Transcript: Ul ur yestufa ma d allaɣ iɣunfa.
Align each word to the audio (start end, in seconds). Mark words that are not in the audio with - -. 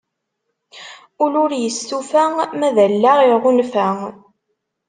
Ul 1.23 1.33
ur 1.43 1.51
yestufa 1.61 2.23
ma 2.57 2.69
d 2.75 2.77
allaɣ 2.85 3.19
iɣunfa. 3.31 3.87